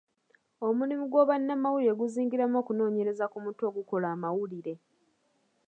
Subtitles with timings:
[0.67, 4.73] Omulimu gw'obwannamawulire guzingiramu okunoonyereza ku mutwe ogukola amawulire.